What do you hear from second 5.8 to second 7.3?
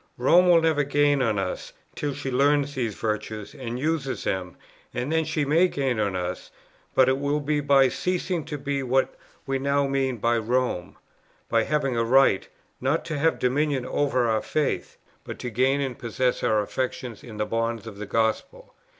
us, but it